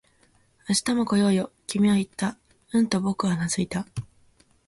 [0.67, 2.35] 「明日も来ようよ」、君は言った。
[2.73, 3.85] うんと僕はうなずいた